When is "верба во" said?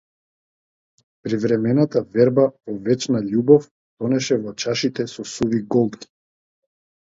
2.15-2.77